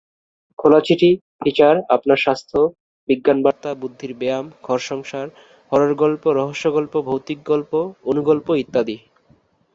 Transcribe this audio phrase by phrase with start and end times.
[0.59, 1.11] খোলা চিঠি,
[1.41, 2.59] ফিচার, আপনার স্বাস্থ্য,
[3.09, 5.27] বিজ্ঞান বার্তা, বুদ্ধির ব্যায়াম, ঘর-সংসার,
[5.71, 7.71] হরর গল্প, রহস্য গল্প, ভৌতিক গল্প,
[8.03, 8.97] অণু গল্প ইত্যাদি।